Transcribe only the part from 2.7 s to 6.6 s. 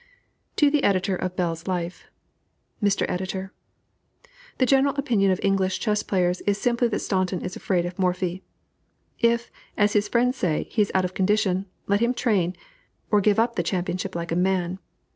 MR. EDITOR: The general opinion of English chess players is